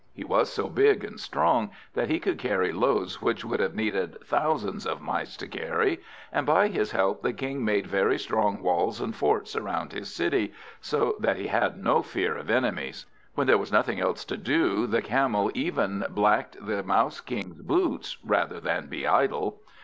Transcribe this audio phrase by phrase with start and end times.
[0.15, 4.17] He was so big and strong that he could carry loads which would have needed
[4.25, 5.99] thousands of Mice to carry;
[6.31, 10.53] and by his help the King made very strong walls and forts around his city,
[10.79, 13.05] so that he had no fear of enemies.
[13.35, 18.17] When there was nothing else to do, the Camel even blacked the Mouse King's boots,
[18.23, 19.61] rather than be idle.